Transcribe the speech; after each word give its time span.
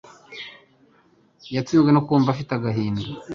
Yatsinzwe 1.55 1.89
no 1.93 2.01
kumva 2.07 2.29
afite 2.31 2.51
agahinda. 2.55 3.05